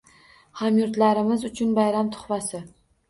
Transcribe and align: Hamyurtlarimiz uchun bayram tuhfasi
Hamyurtlarimiz 0.61 1.45
uchun 1.53 1.77
bayram 1.81 2.11
tuhfasi 2.17 2.63